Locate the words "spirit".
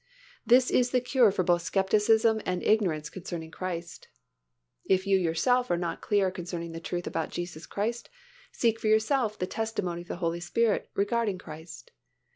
10.39-10.89